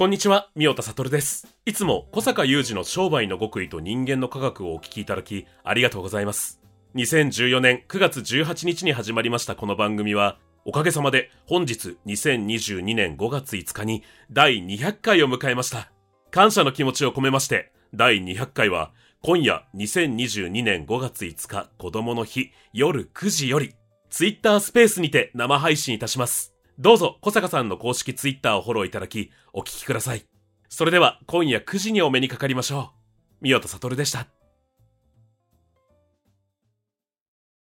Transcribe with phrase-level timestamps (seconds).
[0.00, 1.46] こんにちは、三代田悟です。
[1.66, 6.58] いつも小坂雄二の商売の極意と人間の科学をお聞きいただき、ありがとうございます。
[6.94, 14.02] 2014年9月18日に始まりましたこの番組は、おかげさまで本日2022年5月5日に
[14.32, 15.92] 第200回を迎えました。
[16.30, 23.74] 感謝の気持ちを込めまして、第200回は今夜2022年5月5日子供の日夜9時より、
[24.08, 26.54] ツイッタースペースにて生配信いたします。
[26.80, 30.24] どうぞ小坂さんの公式ツイッターをフォローいただき、お聞きください。
[30.70, 33.42] それでは今夜9時にお目にかかりましょう。
[33.42, 34.39] 宮田悟でした。